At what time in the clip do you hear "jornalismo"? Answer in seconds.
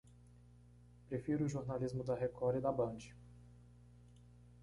1.53-2.01